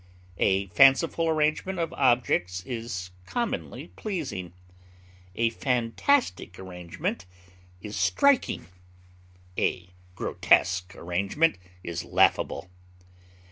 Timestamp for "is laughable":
11.83-12.67